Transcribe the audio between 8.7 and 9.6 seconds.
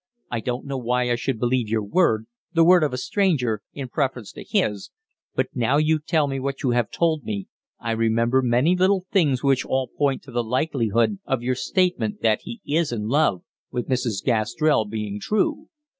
little things